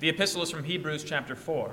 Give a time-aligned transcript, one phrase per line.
[0.00, 1.72] The epistle is from Hebrews chapter 4.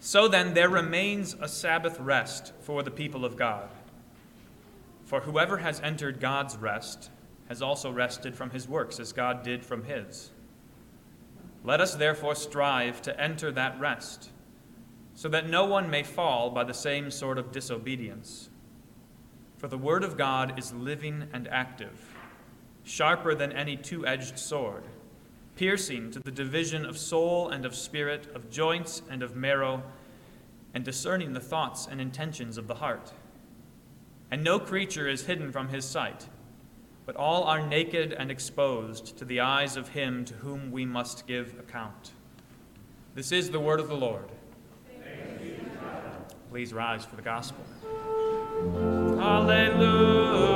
[0.00, 3.68] So then, there remains a Sabbath rest for the people of God.
[5.04, 7.10] For whoever has entered God's rest
[7.50, 10.30] has also rested from his works, as God did from his.
[11.62, 14.30] Let us therefore strive to enter that rest,
[15.14, 18.48] so that no one may fall by the same sort of disobedience.
[19.58, 22.16] For the word of God is living and active,
[22.82, 24.84] sharper than any two edged sword
[25.62, 29.80] piercing to the division of soul and of spirit, of joints and of marrow,
[30.74, 33.12] and discerning the thoughts and intentions of the heart.
[34.28, 36.26] And no creature is hidden from his sight,
[37.06, 41.28] but all are naked and exposed to the eyes of him to whom we must
[41.28, 42.10] give account.
[43.14, 44.32] This is the word of the Lord.
[46.50, 47.64] Please rise for the gospel.
[49.16, 50.51] Hallelujah.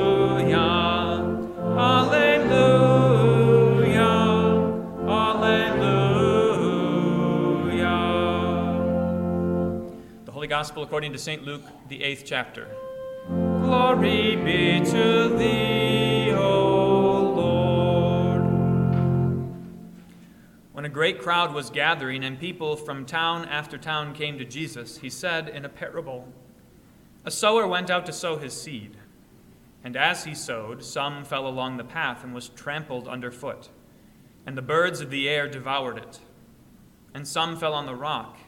[10.58, 11.44] Gospel according to St.
[11.44, 12.66] Luke, the eighth chapter.
[13.28, 18.40] Glory be to thee, O Lord.
[20.72, 24.96] When a great crowd was gathering and people from town after town came to Jesus,
[24.96, 26.26] he said in a parable
[27.26, 28.96] A sower went out to sow his seed.
[29.84, 33.68] And as he sowed, some fell along the path and was trampled underfoot,
[34.46, 36.20] and the birds of the air devoured it.
[37.12, 38.38] And some fell on the rock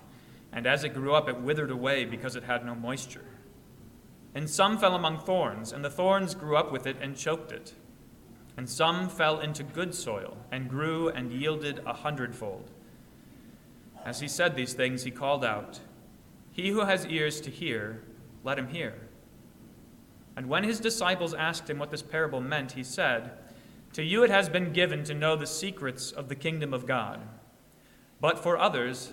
[0.53, 3.25] and as it grew up, it withered away because it had no moisture.
[4.35, 7.75] And some fell among thorns, and the thorns grew up with it and choked it.
[8.57, 12.71] And some fell into good soil, and grew and yielded a hundredfold.
[14.05, 15.81] As he said these things, he called out,
[16.53, 18.03] He who has ears to hear,
[18.43, 18.95] let him hear.
[20.37, 23.33] And when his disciples asked him what this parable meant, he said,
[23.95, 27.21] To you it has been given to know the secrets of the kingdom of God.
[28.21, 29.13] But for others,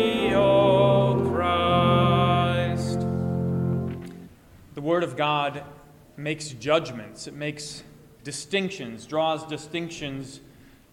[4.81, 5.63] The Word of God
[6.17, 7.83] makes judgments, it makes
[8.23, 10.39] distinctions, draws distinctions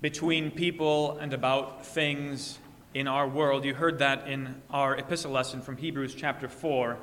[0.03, 2.59] between people and about things
[2.93, 3.65] in our world.
[3.65, 6.99] You heard that in our epistle lesson from Hebrews chapter 4.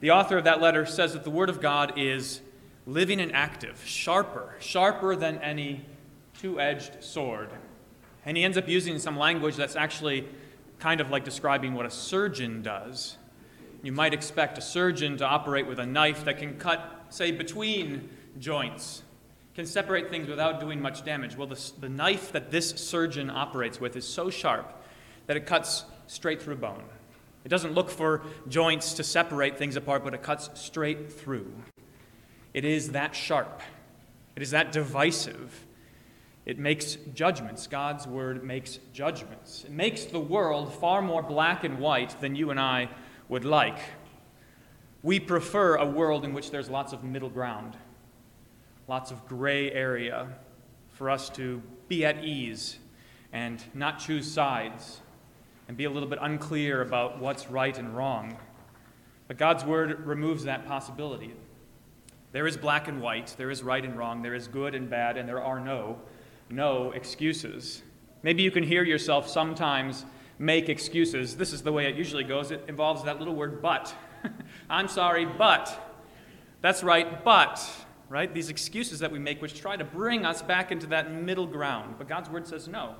[0.00, 2.40] The author of that letter says that the Word of God is
[2.86, 5.84] living and active, sharper, sharper than any
[6.40, 7.50] two edged sword.
[8.24, 10.26] And he ends up using some language that's actually
[10.78, 13.18] kind of like describing what a surgeon does.
[13.84, 18.08] You might expect a surgeon to operate with a knife that can cut, say, between
[18.38, 19.02] joints,
[19.54, 21.36] can separate things without doing much damage.
[21.36, 24.82] Well, the, the knife that this surgeon operates with is so sharp
[25.26, 26.82] that it cuts straight through bone.
[27.44, 31.52] It doesn't look for joints to separate things apart, but it cuts straight through.
[32.54, 33.60] It is that sharp,
[34.34, 35.66] it is that divisive
[36.46, 37.66] it makes judgments.
[37.66, 39.64] God's word makes judgments.
[39.64, 42.90] It makes the world far more black and white than you and I
[43.28, 43.78] would like.
[45.02, 47.76] We prefer a world in which there's lots of middle ground,
[48.88, 50.28] lots of gray area
[50.92, 52.78] for us to be at ease
[53.32, 55.00] and not choose sides
[55.68, 58.36] and be a little bit unclear about what's right and wrong.
[59.28, 61.34] But God's word removes that possibility.
[62.32, 65.16] There is black and white, there is right and wrong, there is good and bad,
[65.16, 65.98] and there are no
[66.50, 67.82] no excuses.
[68.22, 70.04] Maybe you can hear yourself sometimes
[70.38, 71.36] make excuses.
[71.36, 72.50] This is the way it usually goes.
[72.50, 73.94] It involves that little word, but.
[74.70, 75.92] I'm sorry, but.
[76.60, 77.64] That's right, but.
[78.08, 78.32] Right?
[78.32, 81.96] These excuses that we make, which try to bring us back into that middle ground.
[81.98, 82.96] But God's word says no.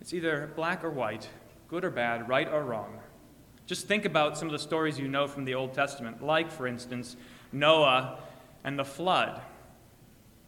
[0.00, 1.28] It's either black or white,
[1.68, 2.98] good or bad, right or wrong.
[3.66, 6.66] Just think about some of the stories you know from the Old Testament, like, for
[6.66, 7.16] instance,
[7.52, 8.18] Noah
[8.64, 9.40] and the flood.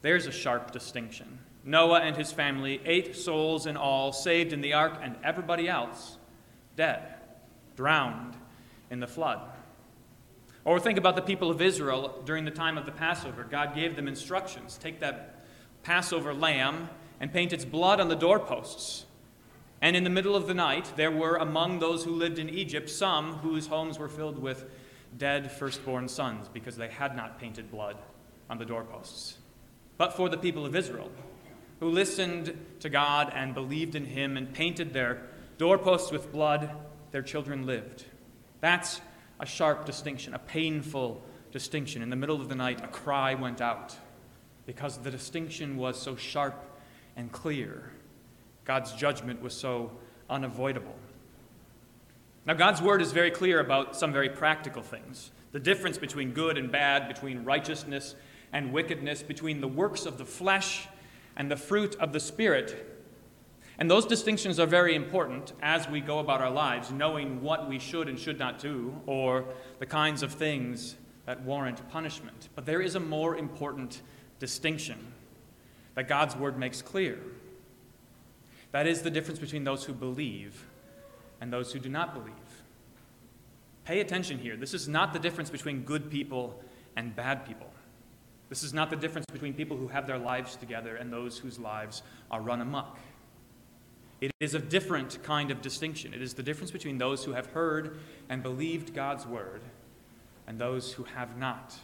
[0.01, 1.39] There's a sharp distinction.
[1.65, 6.17] Noah and his family, eight souls in all, saved in the ark, and everybody else
[6.77, 7.15] dead,
[7.77, 8.37] drowned
[8.91, 9.41] in the flood.
[10.65, 13.45] Or think about the people of Israel during the time of the Passover.
[13.45, 15.45] God gave them instructions take that
[15.83, 16.89] Passover lamb
[17.21, 19.07] and paint its blood on the doorposts.
[19.81, 22.89] And in the middle of the night, there were among those who lived in Egypt
[22.89, 24.65] some whose homes were filled with
[25.19, 27.97] dead firstborn sons because they had not painted blood
[28.49, 29.39] on the doorposts.
[29.99, 31.11] But for the people of Israel,
[31.83, 35.21] who listened to God and believed in Him and painted their
[35.59, 36.71] doorposts with blood,
[37.11, 38.05] their children lived.
[38.61, 39.01] That's
[39.41, 41.21] a sharp distinction, a painful
[41.51, 42.01] distinction.
[42.01, 43.97] In the middle of the night, a cry went out
[44.65, 46.55] because the distinction was so sharp
[47.17, 47.91] and clear.
[48.65, 49.91] God's judgment was so
[50.31, 50.95] unavoidable.
[52.47, 56.59] Now, God's word is very clear about some very practical things the difference between good
[56.59, 58.15] and bad, between righteousness
[58.53, 60.87] and wickedness, between the works of the flesh
[61.37, 62.89] and the fruit of the Spirit.
[63.79, 67.79] And those distinctions are very important as we go about our lives, knowing what we
[67.79, 69.45] should and should not do, or
[69.79, 70.97] the kinds of things
[71.27, 72.49] that warrant punishment.
[72.55, 74.03] But there is a more important
[74.39, 74.99] distinction
[75.95, 77.19] that God's Word makes clear.
[78.73, 80.67] That is the difference between those who believe
[81.41, 82.35] and those who do not believe.
[83.85, 84.57] Pay attention here.
[84.57, 86.63] This is not the difference between good people
[86.97, 87.72] and bad people.
[88.53, 91.59] This is not the difference between people who have their lives together and those whose
[91.59, 92.99] lives are run amok.
[94.21, 96.13] It is a different kind of distinction.
[96.13, 97.97] It is the difference between those who have heard
[98.29, 99.63] and believed God's word
[100.47, 101.75] and those who have not.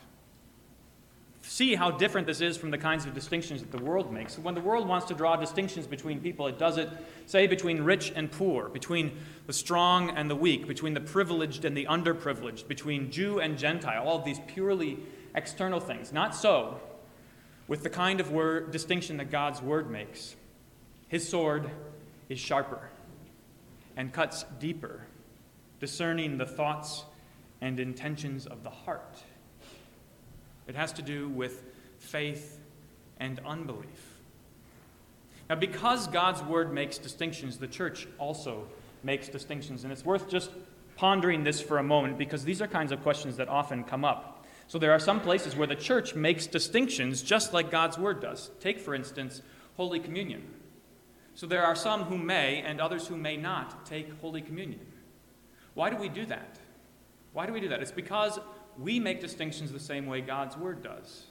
[1.40, 4.38] See how different this is from the kinds of distinctions that the world makes.
[4.38, 6.90] When the world wants to draw distinctions between people, it does it,
[7.24, 9.16] say, between rich and poor, between
[9.46, 14.06] the strong and the weak, between the privileged and the underprivileged, between Jew and Gentile,
[14.06, 14.98] all of these purely
[15.38, 16.12] external things.
[16.12, 16.80] Not so
[17.68, 20.34] with the kind of word, distinction that God's word makes.
[21.08, 21.70] His sword
[22.28, 22.90] is sharper
[23.96, 25.06] and cuts deeper,
[25.80, 27.04] discerning the thoughts
[27.60, 29.22] and intentions of the heart.
[30.66, 31.62] It has to do with
[31.98, 32.58] faith
[33.18, 34.18] and unbelief.
[35.48, 38.66] Now, because God's word makes distinctions, the church also
[39.02, 39.84] makes distinctions.
[39.84, 40.50] And it's worth just
[40.96, 44.37] pondering this for a moment because these are kinds of questions that often come up.
[44.68, 48.50] So there are some places where the church makes distinctions just like God's word does.
[48.60, 49.40] Take, for instance,
[49.76, 50.42] Holy Communion.
[51.34, 54.80] So there are some who may and others who may not take Holy Communion.
[55.72, 56.58] Why do we do that?
[57.32, 57.80] Why do we do that?
[57.80, 58.38] It's because
[58.78, 61.26] we make distinctions the same way God's word does.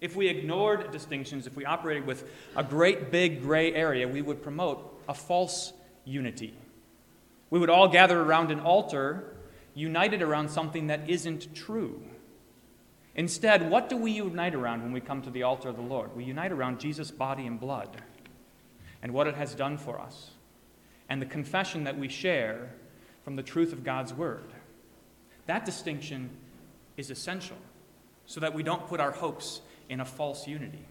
[0.00, 4.42] If we ignored distinctions, if we operated with a great big gray area, we would
[4.42, 5.72] promote a false
[6.04, 6.54] unity.
[7.48, 9.36] We would all gather around an altar,
[9.74, 12.02] united around something that isn't true.
[13.16, 16.14] Instead, what do we unite around when we come to the altar of the Lord?
[16.14, 17.88] We unite around Jesus' body and blood
[19.02, 20.30] and what it has done for us,
[21.08, 22.70] and the confession that we share
[23.24, 24.52] from the truth of God's Word.
[25.46, 26.30] That distinction
[26.96, 27.56] is essential
[28.26, 30.84] so that we don't put our hopes in a false unity.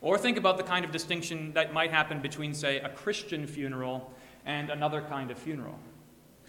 [0.00, 4.12] Or think about the kind of distinction that might happen between, say, a Christian funeral
[4.44, 5.78] and another kind of funeral.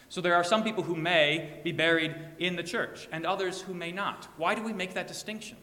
[0.09, 3.73] So there are some people who may be buried in the church and others who
[3.73, 4.27] may not.
[4.37, 5.57] Why do we make that distinction?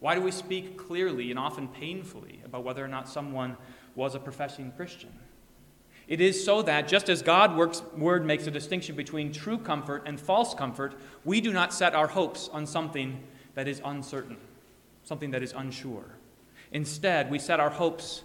[0.00, 3.56] Why do we speak clearly and often painfully about whether or not someone
[3.94, 5.12] was a professing Christian?
[6.06, 10.20] It is so that, just as God's word makes a distinction between true comfort and
[10.20, 13.22] false comfort, we do not set our hopes on something
[13.54, 14.36] that is uncertain,
[15.02, 16.04] something that is unsure.
[16.70, 18.22] Instead, we set our hopes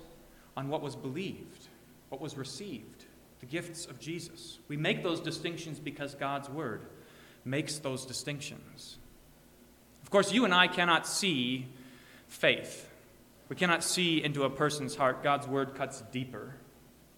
[0.56, 1.68] on what was believed,
[2.10, 3.01] what was received
[3.42, 4.60] the gifts of Jesus.
[4.68, 6.86] We make those distinctions because God's Word
[7.44, 8.98] makes those distinctions.
[10.04, 11.68] Of course, you and I cannot see
[12.28, 12.88] faith.
[13.50, 15.24] We cannot see into a person's heart.
[15.24, 16.54] God's Word cuts deeper,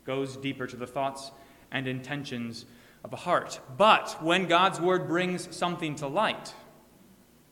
[0.06, 1.30] goes deeper to the thoughts
[1.72, 2.66] and intentions
[3.04, 3.60] of a heart.
[3.78, 6.54] But when God's Word brings something to light,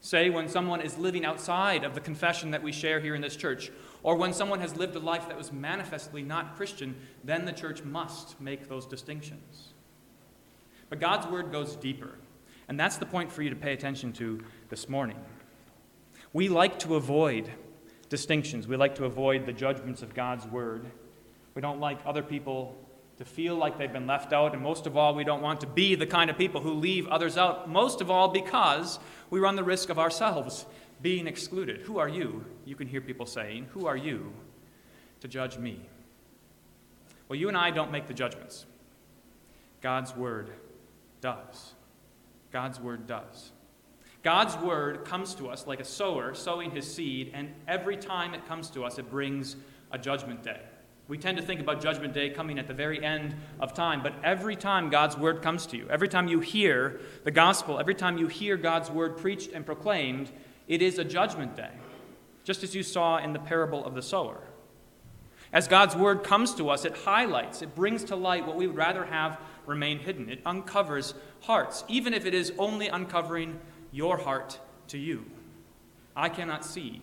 [0.01, 3.35] say when someone is living outside of the confession that we share here in this
[3.35, 3.71] church,
[4.03, 7.83] or when someone has lived a life that was manifestly not Christian, then the church
[7.83, 9.73] must make those distinctions.
[10.89, 12.15] But God's word goes deeper.
[12.67, 15.17] And that's the point for you to pay attention to this morning.
[16.33, 17.51] We like to avoid
[18.09, 18.67] distinctions.
[18.67, 20.85] We like to avoid the judgments of God's word.
[21.53, 22.75] We don't like other people
[23.21, 24.55] to feel like they've been left out.
[24.55, 27.07] And most of all, we don't want to be the kind of people who leave
[27.07, 27.69] others out.
[27.69, 28.97] Most of all, because
[29.29, 30.65] we run the risk of ourselves
[31.03, 31.81] being excluded.
[31.81, 32.43] Who are you?
[32.65, 34.33] You can hear people saying, Who are you
[35.19, 35.79] to judge me?
[37.29, 38.65] Well, you and I don't make the judgments.
[39.81, 40.49] God's word
[41.21, 41.75] does.
[42.51, 43.51] God's word does.
[44.23, 48.47] God's word comes to us like a sower sowing his seed, and every time it
[48.47, 49.57] comes to us, it brings
[49.91, 50.61] a judgment day.
[51.11, 54.13] We tend to think about Judgment Day coming at the very end of time, but
[54.23, 58.17] every time God's word comes to you, every time you hear the gospel, every time
[58.17, 60.31] you hear God's word preached and proclaimed,
[60.69, 61.71] it is a judgment day,
[62.45, 64.39] just as you saw in the parable of the sower.
[65.51, 68.77] As God's word comes to us, it highlights, it brings to light what we would
[68.77, 70.29] rather have remain hidden.
[70.29, 73.59] It uncovers hearts, even if it is only uncovering
[73.91, 75.25] your heart to you.
[76.15, 77.01] I cannot see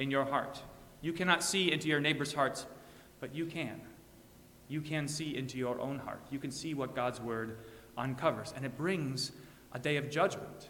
[0.00, 0.60] in your heart.
[1.00, 2.66] You cannot see into your neighbor's hearts
[3.24, 3.80] but you can.
[4.68, 6.20] You can see into your own heart.
[6.30, 7.56] You can see what God's word
[7.96, 9.32] uncovers, and it brings
[9.72, 10.68] a day of judgment.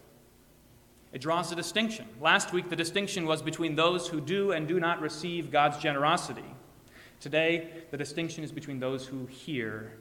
[1.12, 2.06] It draws a distinction.
[2.20, 6.44] Last week, the distinction was between those who do and do not receive God's generosity.
[7.18, 9.98] Today, the distinction is between those who hear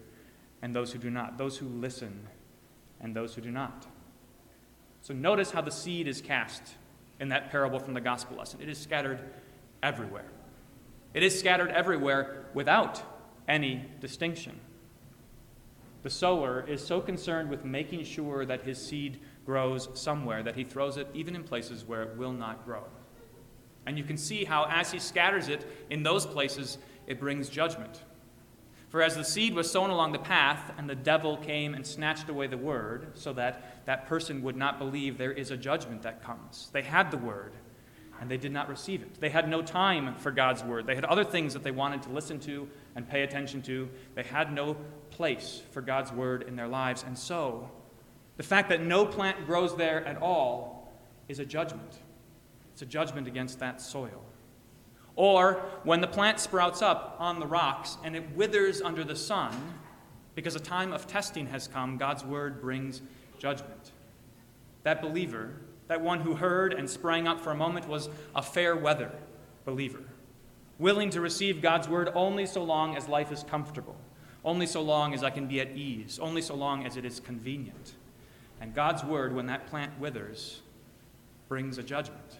[0.61, 2.27] and those who do not, those who listen
[3.01, 3.87] and those who do not.
[5.01, 6.75] So notice how the seed is cast
[7.19, 8.61] in that parable from the gospel lesson.
[8.61, 9.21] It is scattered
[9.81, 10.29] everywhere.
[11.13, 13.01] It is scattered everywhere without
[13.47, 14.59] any distinction.
[16.01, 20.63] The sower is so concerned with making sure that his seed grows somewhere that he
[20.63, 22.83] throws it even in places where it will not grow.
[23.85, 26.77] And you can see how, as he scatters it in those places,
[27.07, 28.01] it brings judgment.
[28.89, 32.29] For as the seed was sown along the path, and the devil came and snatched
[32.29, 36.23] away the word, so that that person would not believe there is a judgment that
[36.23, 36.69] comes.
[36.71, 37.53] They had the word,
[38.19, 39.19] and they did not receive it.
[39.19, 40.87] They had no time for God's word.
[40.87, 43.89] They had other things that they wanted to listen to and pay attention to.
[44.15, 44.77] They had no
[45.09, 47.03] place for God's word in their lives.
[47.05, 47.69] And so,
[48.37, 50.93] the fact that no plant grows there at all
[51.27, 51.99] is a judgment.
[52.71, 54.23] It's a judgment against that soil.
[55.15, 59.51] Or when the plant sprouts up on the rocks and it withers under the sun,
[60.33, 63.01] because a time of testing has come, God's word brings
[63.37, 63.91] judgment.
[64.83, 65.51] That believer
[65.87, 69.11] that one who heard and sprang up for a moment was a fair weather
[69.65, 70.03] believer,
[70.79, 73.95] willing to receive God's word only so long as life is comfortable,
[74.43, 77.19] only so long as I can be at ease, only so long as it is
[77.19, 77.95] convenient.
[78.61, 80.61] And God's word, when that plant withers,
[81.49, 82.39] brings a judgment.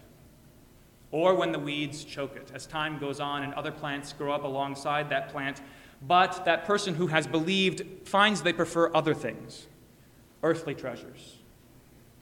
[1.10, 4.44] Or when the weeds choke it, as time goes on and other plants grow up
[4.44, 5.60] alongside that plant,
[6.06, 9.66] but that person who has believed finds they prefer other things,
[10.42, 11.38] earthly treasures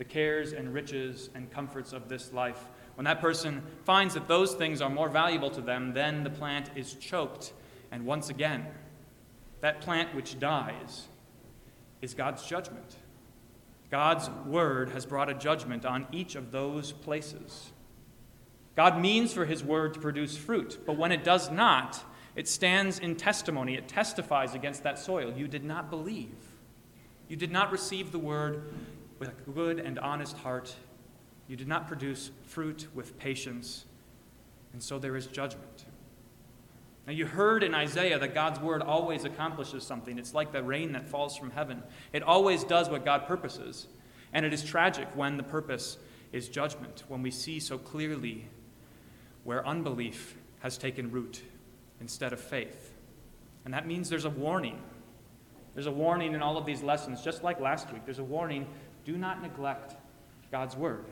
[0.02, 2.64] the cares and riches and comforts of this life,
[2.96, 6.68] when that person finds that those things are more valuable to them, then the plant
[6.74, 7.52] is choked.
[7.92, 8.66] And once again,
[9.60, 11.06] that plant which dies
[12.00, 12.96] is God's judgment.
[13.92, 17.70] God's word has brought a judgment on each of those places.
[18.74, 22.02] God means for his word to produce fruit, but when it does not,
[22.34, 23.76] it stands in testimony.
[23.76, 25.32] It testifies against that soil.
[25.36, 26.34] You did not believe.
[27.28, 28.74] You did not receive the word
[29.22, 30.74] with a good and honest heart.
[31.46, 33.84] You did not produce fruit with patience,
[34.72, 35.84] and so there is judgment.
[37.06, 40.18] Now, you heard in Isaiah that God's word always accomplishes something.
[40.18, 43.86] It's like the rain that falls from heaven, it always does what God purposes.
[44.32, 45.98] And it is tragic when the purpose
[46.32, 48.48] is judgment, when we see so clearly
[49.44, 51.42] where unbelief has taken root
[52.00, 52.92] instead of faith.
[53.64, 54.80] And that means there's a warning.
[55.74, 58.04] There's a warning in all of these lessons, just like last week.
[58.04, 58.66] There's a warning
[59.04, 59.94] do not neglect
[60.50, 61.04] God's word.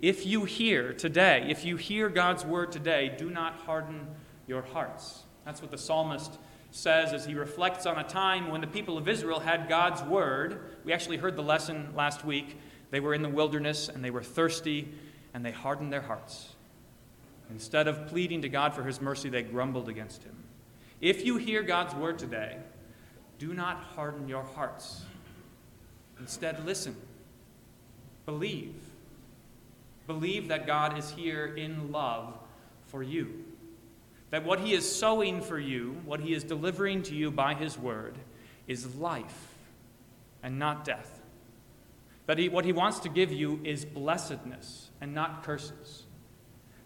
[0.00, 4.06] If you hear today, if you hear God's word today, do not harden
[4.46, 5.24] your hearts.
[5.44, 6.38] That's what the psalmist
[6.70, 10.60] says as he reflects on a time when the people of Israel had God's word.
[10.84, 12.58] We actually heard the lesson last week.
[12.90, 14.88] They were in the wilderness and they were thirsty
[15.32, 16.54] and they hardened their hearts.
[17.50, 20.36] Instead of pleading to God for his mercy, they grumbled against him.
[21.00, 22.58] If you hear God's word today,
[23.38, 25.04] do not harden your hearts.
[26.18, 26.96] Instead, listen.
[28.24, 28.74] Believe.
[30.06, 32.34] Believe that God is here in love
[32.86, 33.44] for you.
[34.30, 37.78] That what He is sowing for you, what He is delivering to you by His
[37.78, 38.14] word,
[38.66, 39.54] is life
[40.42, 41.20] and not death.
[42.26, 46.05] That he, what He wants to give you is blessedness and not curses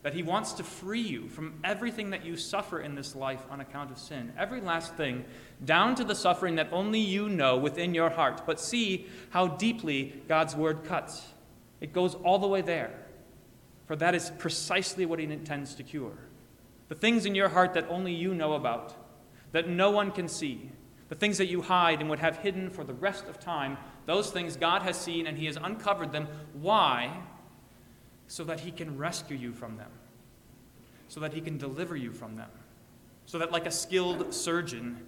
[0.02, 3.60] that He wants to free you from everything that you suffer in this life on
[3.60, 4.32] account of sin.
[4.38, 5.24] Every last thing,
[5.64, 8.42] down to the suffering that only you know within your heart.
[8.46, 11.26] But see how deeply God's Word cuts.
[11.80, 12.92] It goes all the way there.
[13.86, 16.16] For that is precisely what He intends to cure.
[16.88, 18.94] The things in your heart that only you know about,
[19.52, 20.70] that no one can see,
[21.08, 23.76] the things that you hide and would have hidden for the rest of time,
[24.06, 26.28] those things God has seen and He has uncovered them.
[26.54, 27.20] Why?
[28.30, 29.90] So that he can rescue you from them,
[31.08, 32.48] so that he can deliver you from them,
[33.26, 35.04] so that, like a skilled surgeon,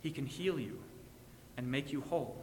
[0.00, 0.80] he can heal you
[1.58, 2.42] and make you whole.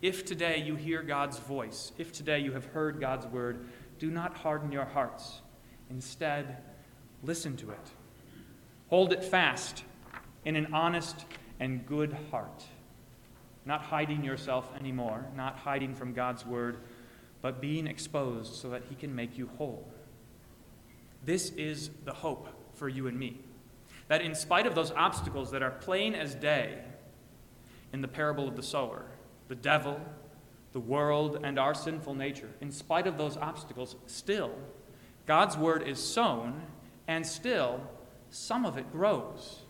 [0.00, 3.66] If today you hear God's voice, if today you have heard God's word,
[3.98, 5.42] do not harden your hearts.
[5.90, 6.56] Instead,
[7.22, 7.90] listen to it.
[8.88, 9.84] Hold it fast
[10.46, 11.26] in an honest
[11.60, 12.64] and good heart,
[13.66, 16.78] not hiding yourself anymore, not hiding from God's word,
[17.42, 19.86] but being exposed so that He can make you whole.
[21.24, 23.40] This is the hope for you and me.
[24.08, 26.78] That in spite of those obstacles that are plain as day
[27.92, 29.04] in the parable of the sower,
[29.48, 30.00] the devil,
[30.72, 34.52] the world, and our sinful nature, in spite of those obstacles, still,
[35.26, 36.62] God's word is sown,
[37.06, 37.80] and still,
[38.30, 39.60] some of it grows.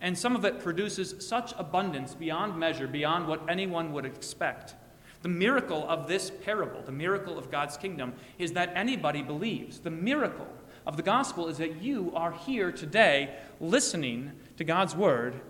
[0.00, 4.74] And some of it produces such abundance beyond measure, beyond what anyone would expect.
[5.22, 9.78] The miracle of this parable, the miracle of God's kingdom, is that anybody believes.
[9.78, 10.48] The miracle
[10.86, 15.40] of the gospel is that you are here today listening to God's word,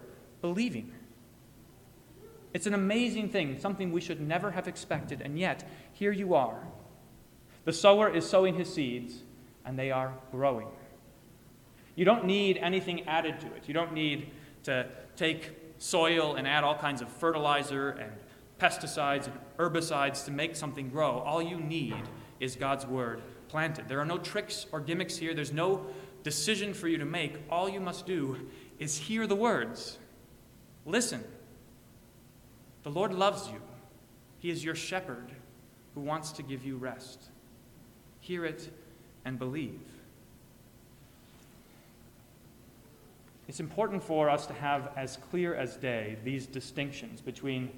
[0.43, 0.93] believing.
[2.53, 6.61] It's an amazing thing, something we should never have expected, and yet here you are.
[7.65, 9.15] The sower is sowing his seeds,
[9.65, 10.69] and they are growing.
[11.95, 13.65] You don't need anything added to it.
[13.67, 14.31] You don't need
[14.65, 14.87] to
[15.17, 18.13] take soil and add all kinds of fertilizer and
[18.63, 21.19] pesticides and herbicides to make something grow.
[21.19, 22.03] All you need
[22.39, 23.89] is God's word planted.
[23.89, 25.87] There are no tricks or gimmicks here, there's no
[26.23, 27.35] decision for you to make.
[27.51, 28.37] All you must do
[28.79, 29.99] is hear the words.
[30.87, 31.25] Listen.
[32.85, 33.61] The Lord loves you,
[34.39, 35.31] He is your shepherd
[35.95, 37.25] who wants to give you rest.
[38.21, 38.71] Hear it
[39.25, 39.81] and believe.
[43.47, 47.71] It's important for us to have as clear as day these distinctions between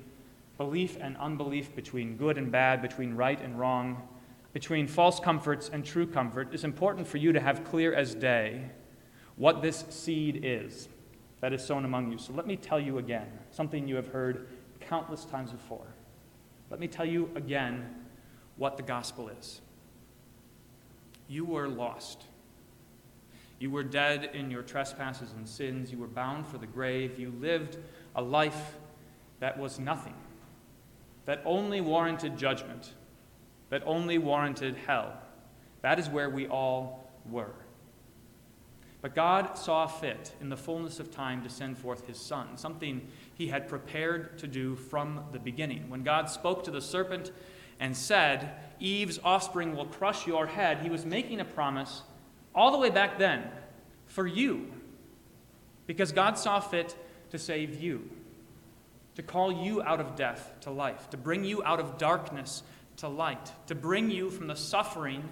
[0.57, 4.09] belief and unbelief, between good and bad, between right and wrong,
[4.53, 6.49] between false comforts and true comfort.
[6.53, 8.71] It's important for you to have clear as day
[9.37, 10.89] what this seed is
[11.41, 12.19] that is sown among you.
[12.19, 14.49] So let me tell you again something you have heard
[14.81, 15.87] countless times before.
[16.71, 17.95] Let me tell you again
[18.57, 19.61] what the gospel is.
[21.29, 22.25] You were lost.
[23.59, 25.91] You were dead in your trespasses and sins.
[25.91, 27.19] You were bound for the grave.
[27.19, 27.79] You lived
[28.15, 28.77] a life
[29.41, 30.15] that was nothing,
[31.27, 32.93] that only warranted judgment,
[33.71, 35.15] that only warranted hell.
[35.83, 37.55] That is where we all were.
[39.05, 43.07] But God saw fit in the fullness of time to send forth his Son, something
[43.35, 45.91] he had prepared to do from the beginning.
[45.91, 47.31] When God spoke to the serpent
[47.79, 52.03] and said, Eve's offspring will crush your head, he was making a promise
[52.55, 53.45] all the way back then
[54.07, 54.73] for you.
[55.87, 56.97] Because God saw fit
[57.31, 58.09] to save you,
[59.17, 62.63] to call you out of death to life, to bring you out of darkness
[62.97, 65.23] to light, to bring you from the suffering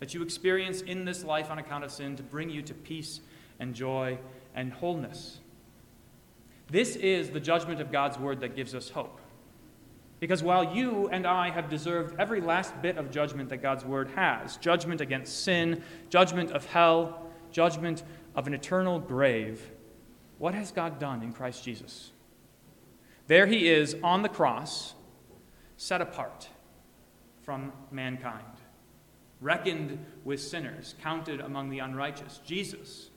[0.00, 3.20] that you experience in this life on account of sin, to bring you to peace
[3.60, 4.18] and joy
[4.54, 5.38] and wholeness.
[6.70, 9.20] This is the judgment of God's word that gives us hope.
[10.20, 14.08] Because while you and I have deserved every last bit of judgment that God's word
[14.14, 18.02] has judgment against sin, judgment of hell, judgment
[18.34, 19.72] of an eternal grave
[20.42, 22.10] what has God done in Christ Jesus?
[23.26, 24.94] There he is on the cross,
[25.76, 26.48] set apart
[27.42, 28.44] from mankind,
[29.40, 32.40] reckoned with sinners, counted among the unrighteous.
[32.44, 33.10] Jesus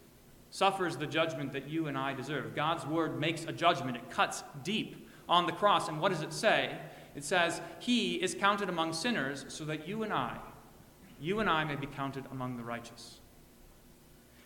[0.49, 2.55] suffers the judgment that you and I deserve.
[2.55, 5.89] God's word makes a judgment, it cuts deep on the cross.
[5.89, 6.77] And what does it say?
[7.15, 10.37] It says, He is counted among sinners so that you and I,
[11.19, 13.19] you and I may be counted among the righteous.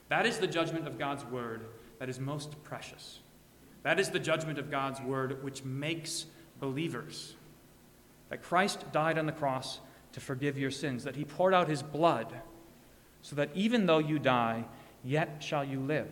[0.08, 1.65] That is the judgment of God's word
[2.00, 3.19] that is most precious.
[3.84, 6.26] That is the judgment of God's word which makes
[6.60, 7.36] believers.
[8.30, 9.80] That Christ died on the cross
[10.13, 12.34] to forgive your sins, that he poured out his blood,
[13.22, 14.65] so that even though you die,
[15.04, 16.10] yet shall you live.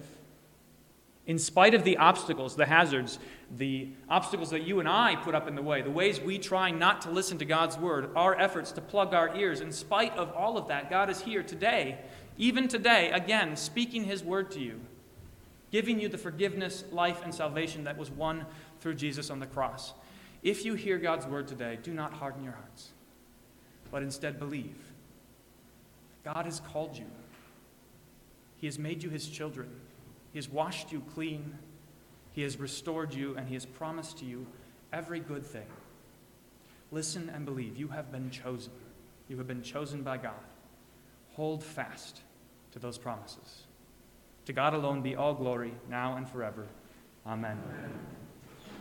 [1.25, 3.19] In spite of the obstacles, the hazards,
[3.57, 6.71] the obstacles that you and I put up in the way, the ways we try
[6.71, 10.31] not to listen to God's word, our efforts to plug our ears, in spite of
[10.31, 11.97] all of that, God is here today,
[12.37, 14.79] even today, again, speaking his word to you,
[15.71, 18.45] giving you the forgiveness, life, and salvation that was won
[18.79, 19.93] through Jesus on the cross.
[20.43, 22.91] If you hear God's word today, do not harden your hearts,
[23.91, 24.77] but instead believe.
[26.23, 27.05] God has called you,
[28.57, 29.69] He has made you His children,
[30.31, 31.57] He has washed you clean,
[32.31, 34.45] He has restored you, and He has promised to you
[34.93, 35.67] every good thing.
[36.91, 37.77] Listen and believe.
[37.77, 38.71] You have been chosen.
[39.27, 40.39] You have been chosen by God.
[41.33, 42.21] Hold fast
[42.71, 43.66] to those promises.
[44.47, 46.67] To God alone be all glory, now and forever.
[47.25, 47.61] Amen.
[47.67, 48.26] Amen.